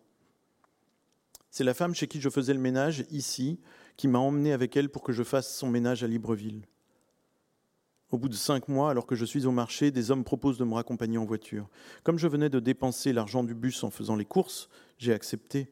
[1.53, 3.61] C'est la femme chez qui je faisais le ménage, ici,
[3.97, 6.67] qui m'a emmené avec elle pour que je fasse son ménage à Libreville.
[8.15, 10.63] Au bout de cinq mois, alors que je suis au marché, des hommes proposent de
[10.63, 11.69] me raccompagner en voiture.
[12.05, 15.67] Comme je venais de dépenser l'argent du bus en faisant les courses, j'ai accepté.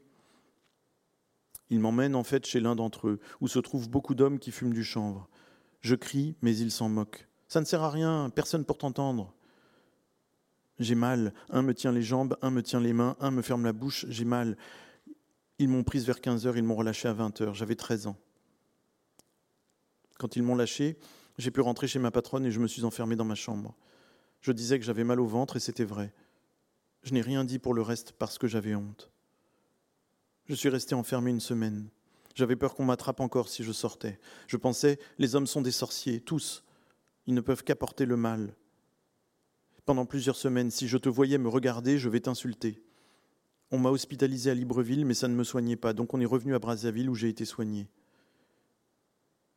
[1.70, 4.72] Ils m'emmènent en fait chez l'un d'entre eux, où se trouvent beaucoup d'hommes qui fument
[4.72, 5.28] du chanvre.
[5.82, 7.28] Je crie, mais ils s'en moquent.
[7.46, 9.32] Ça ne sert à rien, personne pour t'entendre.
[10.80, 11.34] J'ai mal.
[11.48, 14.04] Un me tient les jambes, un me tient les mains, un me ferme la bouche,
[14.08, 14.56] j'ai mal.
[15.60, 17.54] Ils m'ont prise vers 15 heures, ils m'ont relâché à 20 heures.
[17.54, 18.16] J'avais 13 ans.
[20.18, 20.98] Quand ils m'ont lâché,
[21.42, 23.74] j'ai pu rentrer chez ma patronne et je me suis enfermé dans ma chambre.
[24.40, 26.14] Je disais que j'avais mal au ventre et c'était vrai.
[27.02, 29.10] Je n'ai rien dit pour le reste parce que j'avais honte.
[30.46, 31.88] Je suis resté enfermé une semaine.
[32.34, 34.18] J'avais peur qu'on m'attrape encore si je sortais.
[34.46, 36.64] Je pensais, les hommes sont des sorciers, tous.
[37.26, 38.54] Ils ne peuvent qu'apporter le mal.
[39.84, 42.82] Pendant plusieurs semaines, si je te voyais me regarder, je vais t'insulter.
[43.70, 45.92] On m'a hospitalisé à Libreville, mais ça ne me soignait pas.
[45.92, 47.88] Donc on est revenu à Brazzaville où j'ai été soigné.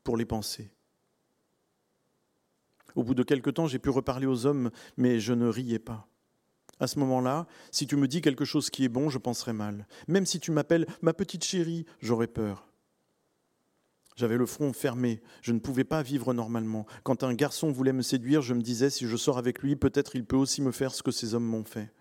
[0.03, 0.74] Pour les pensées.
[2.95, 6.07] Au bout de quelque temps, j'ai pu reparler aux hommes, mais je ne riais pas.
[6.79, 9.87] À ce moment-là, si tu me dis quelque chose qui est bon, je penserai mal.
[10.07, 12.67] Même si tu m'appelles ma petite chérie, j'aurais peur.
[14.15, 16.85] J'avais le front fermé, je ne pouvais pas vivre normalement.
[17.03, 20.15] Quand un garçon voulait me séduire, je me disais, si je sors avec lui, peut-être
[20.15, 21.91] il peut aussi me faire ce que ces hommes m'ont fait.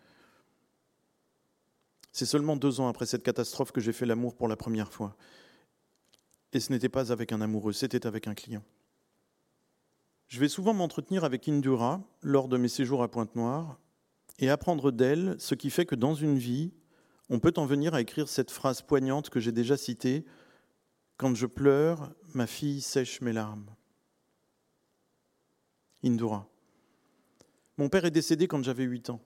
[2.12, 5.16] C'est seulement deux ans après cette catastrophe que j'ai fait l'amour pour la première fois.
[6.52, 8.62] Et ce n'était pas avec un amoureux, c'était avec un client.
[10.34, 13.78] Je vais souvent m'entretenir avec Indura lors de mes séjours à Pointe-Noire
[14.40, 16.72] et apprendre d'elle ce qui fait que dans une vie,
[17.30, 20.24] on peut en venir à écrire cette phrase poignante que j'ai déjà citée
[21.18, 23.70] Quand je pleure, ma fille sèche mes larmes.
[26.02, 26.48] Indura.
[27.78, 29.20] Mon père est décédé quand j'avais huit ans.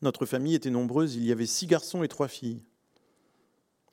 [0.00, 2.62] Notre famille était nombreuse, il y avait six garçons et trois filles.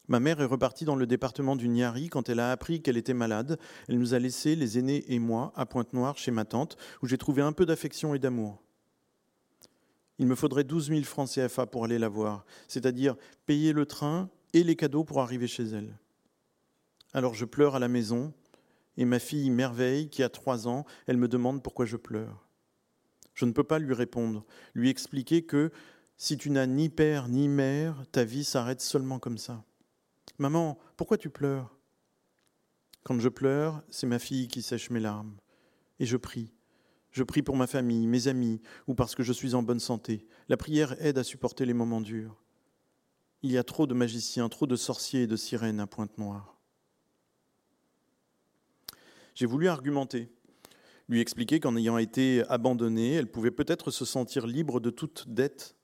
[0.09, 3.13] Ma mère est repartie dans le département du Niari quand elle a appris qu'elle était
[3.13, 3.59] malade.
[3.87, 7.19] Elle nous a laissés, les aînés et moi, à Pointe-Noire chez ma tante, où j'ai
[7.19, 8.59] trouvé un peu d'affection et d'amour.
[10.17, 14.31] Il me faudrait 12 000 francs CFA pour aller la voir, c'est-à-dire payer le train
[14.53, 15.95] et les cadeaux pour arriver chez elle.
[17.13, 18.33] Alors je pleure à la maison,
[18.97, 22.47] et ma fille Merveille, qui a trois ans, elle me demande pourquoi je pleure.
[23.35, 24.43] Je ne peux pas lui répondre,
[24.73, 25.71] lui expliquer que
[26.17, 29.63] si tu n'as ni père ni mère, ta vie s'arrête seulement comme ça.
[30.37, 31.75] Maman, pourquoi tu pleures?
[33.03, 35.35] Quand je pleure, c'est ma fille qui sèche mes larmes.
[35.99, 36.53] Et je prie.
[37.11, 40.27] Je prie pour ma famille, mes amis, ou parce que je suis en bonne santé.
[40.47, 42.41] La prière aide à supporter les moments durs.
[43.41, 46.57] Il y a trop de magiciens, trop de sorciers et de sirènes à Pointe-Noire.
[49.33, 50.29] J'ai voulu argumenter,
[51.07, 55.75] lui expliquer qu'en ayant été abandonnée, elle pouvait peut-être se sentir libre de toute dette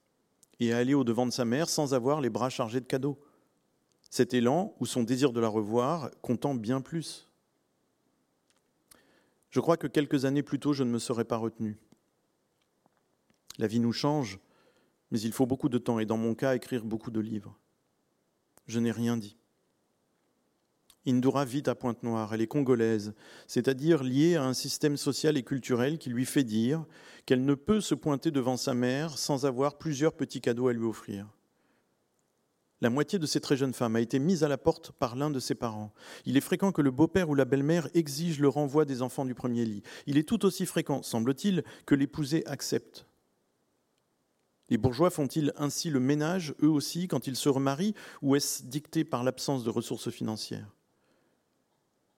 [0.60, 3.18] et aller au-devant de sa mère sans avoir les bras chargés de cadeaux.
[4.16, 7.28] Cet élan ou son désir de la revoir comptant bien plus.
[9.50, 11.76] Je crois que quelques années plus tôt, je ne me serais pas retenu.
[13.58, 14.38] La vie nous change,
[15.10, 17.58] mais il faut beaucoup de temps et dans mon cas, écrire beaucoup de livres.
[18.66, 19.36] Je n'ai rien dit.
[21.06, 23.12] Indura vit à Pointe-Noire, elle est congolaise,
[23.46, 26.86] c'est-à-dire liée à un système social et culturel qui lui fait dire
[27.26, 30.86] qu'elle ne peut se pointer devant sa mère sans avoir plusieurs petits cadeaux à lui
[30.86, 31.26] offrir.
[32.82, 35.30] La moitié de ces très jeunes femmes a été mise à la porte par l'un
[35.30, 35.94] de ses parents.
[36.26, 39.34] Il est fréquent que le beau-père ou la belle-mère exige le renvoi des enfants du
[39.34, 39.82] premier lit.
[40.06, 43.06] Il est tout aussi fréquent, semble-t-il, que l'épousé accepte.
[44.68, 49.04] Les bourgeois font-ils ainsi le ménage, eux aussi, quand ils se remarient, ou est-ce dicté
[49.04, 50.74] par l'absence de ressources financières?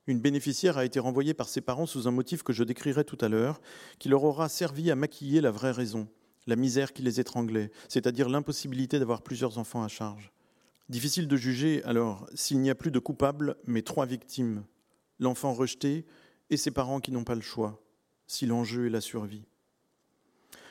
[0.09, 3.19] Une bénéficiaire a été renvoyée par ses parents sous un motif que je décrirai tout
[3.21, 3.61] à l'heure,
[3.99, 6.09] qui leur aura servi à maquiller la vraie raison,
[6.47, 10.33] la misère qui les étranglait, c'est-à-dire l'impossibilité d'avoir plusieurs enfants à charge.
[10.89, 14.65] Difficile de juger alors s'il n'y a plus de coupables, mais trois victimes,
[15.19, 16.07] l'enfant rejeté
[16.49, 17.83] et ses parents qui n'ont pas le choix,
[18.27, 19.45] si l'enjeu est la survie.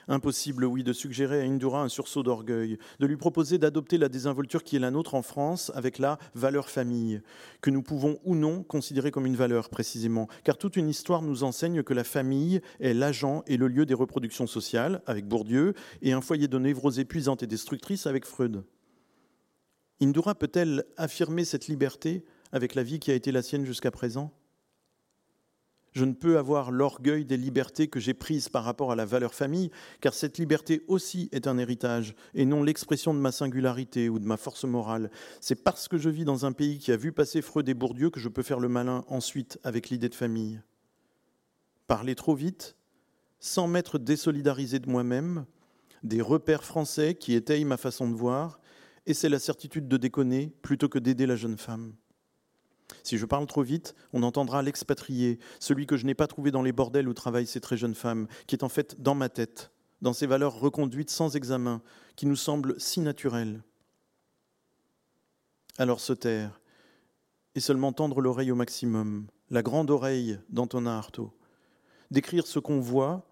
[0.07, 4.63] Impossible, oui, de suggérer à Indura un sursaut d'orgueil, de lui proposer d'adopter la désinvolture
[4.63, 7.21] qui est la nôtre en France avec la valeur famille,
[7.61, 11.43] que nous pouvons ou non considérer comme une valeur précisément, car toute une histoire nous
[11.43, 16.13] enseigne que la famille est l'agent et le lieu des reproductions sociales avec Bourdieu et
[16.13, 18.63] un foyer de névrose épuisante et destructrice avec Freud.
[20.01, 24.31] Indura peut-elle affirmer cette liberté avec la vie qui a été la sienne jusqu'à présent?
[25.93, 29.33] Je ne peux avoir l'orgueil des libertés que j'ai prises par rapport à la valeur
[29.33, 34.19] famille, car cette liberté aussi est un héritage, et non l'expression de ma singularité ou
[34.19, 35.09] de ma force morale.
[35.41, 38.11] C'est parce que je vis dans un pays qui a vu passer Freud et Bourdieu
[38.11, 40.61] que je peux faire le malin ensuite avec l'idée de famille.
[41.87, 42.75] Parler trop vite,
[43.39, 45.45] sans m'être désolidarisé de moi-même,
[46.03, 48.59] des repères français qui étayent ma façon de voir,
[49.07, 51.95] et c'est la certitude de déconner plutôt que d'aider la jeune femme.
[53.03, 56.61] Si je parle trop vite, on entendra l'expatrié, celui que je n'ai pas trouvé dans
[56.61, 59.71] les bordels où travaillent ces très jeunes femmes, qui est en fait dans ma tête,
[60.01, 61.81] dans ces valeurs reconduites sans examen,
[62.17, 63.63] qui nous semblent si naturelles.
[65.77, 66.59] Alors se taire,
[67.55, 71.33] et seulement tendre l'oreille au maximum, la grande oreille d'Antonin Artaud,
[72.11, 73.25] d'écrire ce qu'on voit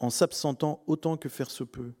[0.00, 1.92] en s'absentant autant que faire se peut,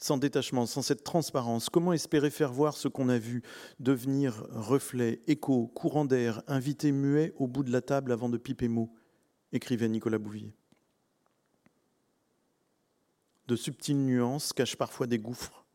[0.00, 3.42] sans détachement, sans cette transparence, comment espérer faire voir ce qu'on a vu,
[3.78, 8.68] devenir reflet, écho, courant d'air, invité muet au bout de la table avant de piper
[8.68, 8.90] mot
[9.52, 10.54] écrivait Nicolas Bouvier.
[13.48, 15.66] De subtiles nuances cachent parfois des gouffres.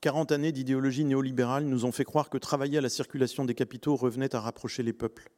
[0.00, 3.96] Quarante années d'idéologie néolibérale nous ont fait croire que travailler à la circulation des capitaux
[3.96, 5.30] revenait à rapprocher les peuples.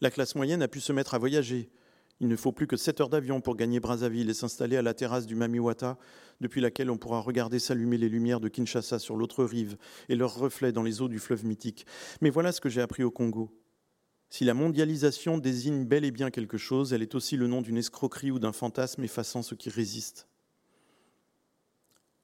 [0.00, 1.70] La classe moyenne a pu se mettre à voyager,
[2.20, 4.94] il ne faut plus que 7 heures d'avion pour gagner Brazzaville et s'installer à la
[4.94, 5.98] terrasse du Mamiwata,
[6.40, 9.76] depuis laquelle on pourra regarder s'allumer les lumières de Kinshasa sur l'autre rive
[10.08, 11.86] et leurs reflets dans les eaux du fleuve mythique.
[12.20, 13.50] Mais voilà ce que j'ai appris au Congo.
[14.30, 17.76] Si la mondialisation désigne bel et bien quelque chose, elle est aussi le nom d'une
[17.76, 20.28] escroquerie ou d'un fantasme effaçant ce qui résiste.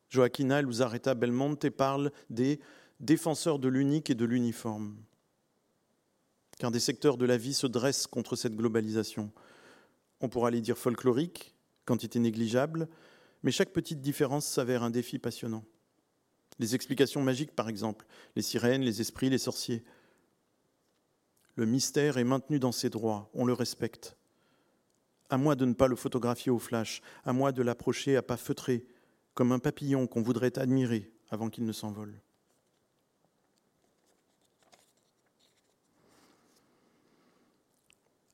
[0.09, 2.59] Joaquina Luzareta Belmonte parle des
[2.99, 4.97] défenseurs de l'unique et de l'uniforme.
[6.59, 9.33] Car des secteurs de la vie se dressent contre cette globalisation
[10.21, 11.55] on pourra les dire folkloriques,
[11.85, 12.89] quantité négligeable,
[13.43, 15.65] mais chaque petite différence s'avère un défi passionnant.
[16.59, 18.07] Les explications magiques, par exemple,
[18.37, 19.83] les sirènes, les esprits, les sorciers.
[21.55, 24.17] Le mystère est maintenu dans ses droits, on le respecte.
[25.31, 28.37] À moi de ne pas le photographier au flash, à moi de l'approcher à pas
[28.37, 28.85] feutrés,
[29.35, 32.21] comme un papillon qu'on voudrait admirer avant qu'il ne s'envole.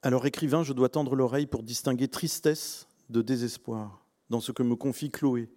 [0.06, 4.76] Alors écrivain, je dois tendre l'oreille pour distinguer tristesse de désespoir dans ce que me
[4.76, 5.50] confie Chloé,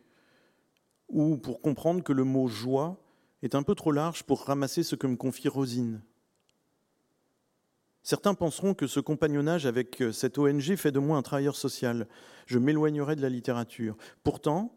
[1.08, 3.00] ou pour comprendre que le mot joie
[3.44, 6.02] est un peu trop large pour ramasser ce que me confie Rosine.
[8.02, 12.08] Certains penseront que ce compagnonnage avec cette ONG fait de moi un travailleur social.
[12.48, 13.98] Je m'éloignerai de la littérature.
[14.24, 14.74] Pourtant,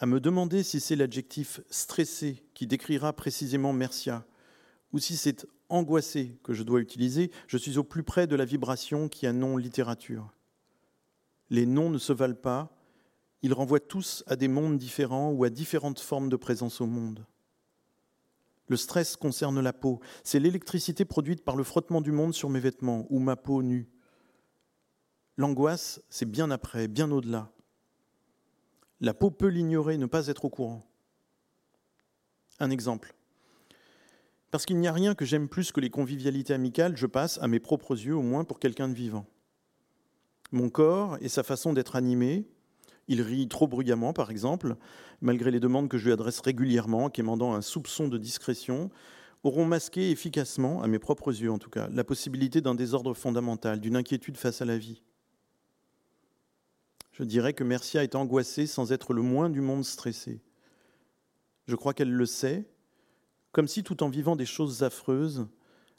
[0.00, 4.24] à me demander si c'est l'adjectif stressé qui décrira précisément Mercia,
[4.94, 8.44] ou si c'est angoissé que je dois utiliser, je suis au plus près de la
[8.44, 10.32] vibration qui a nom littérature.
[11.50, 12.70] Les noms ne se valent pas,
[13.42, 17.26] ils renvoient tous à des mondes différents ou à différentes formes de présence au monde.
[18.68, 22.60] Le stress concerne la peau, c'est l'électricité produite par le frottement du monde sur mes
[22.60, 23.90] vêtements ou ma peau nue.
[25.36, 27.50] L'angoisse, c'est bien après, bien au-delà.
[29.00, 30.86] La peau peut l'ignorer, ne pas être au courant.
[32.60, 33.12] Un exemple.
[34.54, 37.48] Parce qu'il n'y a rien que j'aime plus que les convivialités amicales, je passe, à
[37.48, 39.26] mes propres yeux au moins, pour quelqu'un de vivant.
[40.52, 42.46] Mon corps et sa façon d'être animé,
[43.08, 44.76] il rit trop bruyamment, par exemple,
[45.20, 48.92] malgré les demandes que je lui adresse régulièrement, quémandant un soupçon de discrétion,
[49.42, 53.80] auront masqué efficacement, à mes propres yeux en tout cas, la possibilité d'un désordre fondamental,
[53.80, 55.02] d'une inquiétude face à la vie.
[57.10, 60.42] Je dirais que Mercia est angoissée sans être le moins du monde stressée.
[61.66, 62.68] Je crois qu'elle le sait,
[63.54, 65.46] comme si tout en vivant des choses affreuses,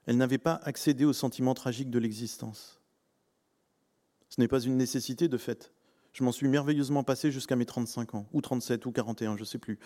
[0.05, 2.81] elle n'avait pas accédé au sentiment tragique de l'existence.
[4.27, 5.71] Ce n'est pas une nécessité de fait.
[6.11, 9.45] Je m'en suis merveilleusement passé jusqu'à mes 35 ans, ou 37, ou 41, je ne
[9.45, 9.79] sais plus,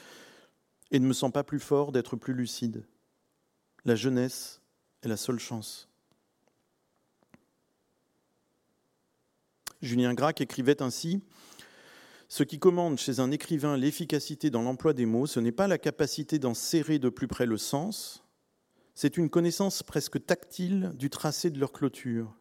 [0.90, 2.88] et ne me sens pas plus fort d'être plus lucide.
[3.86, 4.62] La jeunesse
[5.04, 5.88] est la seule chance.
[9.84, 11.22] Julien Gracq écrivait ainsi
[12.30, 15.80] ce qui commande chez un écrivain l'efficacité dans l'emploi des mots, ce n'est pas la
[15.80, 18.24] capacité d'en serrer de plus près le sens,
[18.94, 22.36] c'est une connaissance presque tactile du tracé de leur clôture,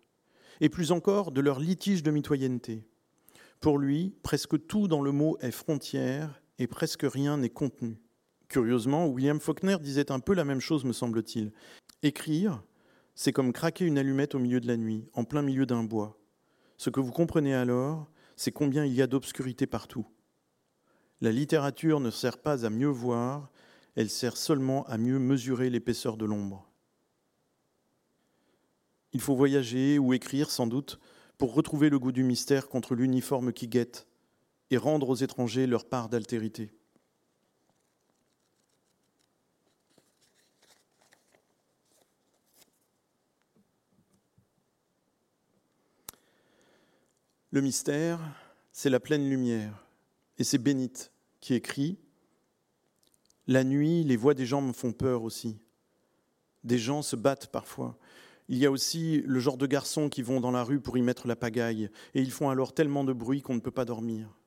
[0.61, 2.85] et plus encore de leur litige de mitoyenneté.
[3.61, 7.97] Pour lui, presque tout dans le mot est frontière et presque rien n'est contenu.
[8.49, 11.51] Curieusement, William Faulkner disait un peu la même chose, me semble-t-il.
[12.03, 12.63] Écrire,
[13.15, 16.19] c'est comme craquer une allumette au milieu de la nuit, en plein milieu d'un bois.
[16.77, 18.09] Ce que vous comprenez alors,
[18.39, 20.07] c'est combien il y a d'obscurité partout.
[21.21, 23.51] La littérature ne sert pas à mieux voir,
[23.97, 26.71] elle sert seulement à mieux mesurer l'épaisseur de l'ombre.
[29.13, 31.01] Il faut voyager ou écrire sans doute
[31.37, 34.07] pour retrouver le goût du mystère contre l'uniforme qui guette
[34.71, 36.78] et rendre aux étrangers leur part d'altérité.
[47.59, 48.21] Le mystère,
[48.71, 49.85] c'est la pleine lumière.
[50.39, 51.99] Et c'est Bénite qui écrit
[53.49, 55.59] La nuit, les voix des gens me font peur aussi.
[56.63, 57.99] Des gens se battent parfois.
[58.47, 61.03] Il y a aussi le genre de garçons qui vont dans la rue pour y
[61.03, 64.39] mettre la pagaille, et ils font alors tellement de bruit qu'on ne peut pas dormir.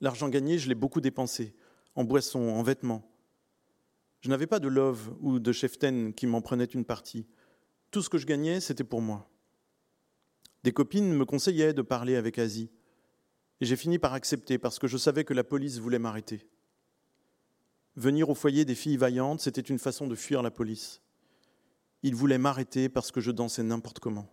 [0.00, 1.54] L'argent gagné, je l'ai beaucoup dépensé,
[1.94, 3.06] en boissons, en vêtements.
[4.22, 7.26] Je n'avais pas de love ou de cheftaine qui m'en prenait une partie.
[7.90, 9.28] Tout ce que je gagnais, c'était pour moi.
[10.64, 12.70] Des copines me conseillaient de parler avec Asie.
[13.60, 16.46] Et j'ai fini par accepter parce que je savais que la police voulait m'arrêter.
[17.96, 21.00] Venir au foyer des filles vaillantes, c'était une façon de fuir la police.
[22.02, 24.28] Ils voulaient m'arrêter parce que je dansais n'importe comment.